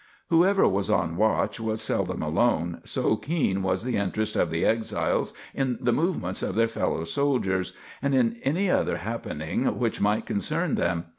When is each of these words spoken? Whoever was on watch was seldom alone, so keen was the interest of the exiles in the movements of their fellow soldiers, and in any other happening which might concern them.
Whoever 0.31 0.67
was 0.67 0.89
on 0.89 1.15
watch 1.15 1.59
was 1.59 1.79
seldom 1.79 2.23
alone, 2.23 2.81
so 2.83 3.15
keen 3.15 3.61
was 3.61 3.83
the 3.83 3.97
interest 3.97 4.35
of 4.35 4.49
the 4.49 4.65
exiles 4.65 5.31
in 5.53 5.77
the 5.79 5.93
movements 5.93 6.41
of 6.41 6.55
their 6.55 6.67
fellow 6.69 7.03
soldiers, 7.03 7.73
and 8.01 8.15
in 8.15 8.37
any 8.41 8.67
other 8.67 8.97
happening 8.97 9.77
which 9.77 10.01
might 10.01 10.25
concern 10.25 10.73
them. 10.73 11.05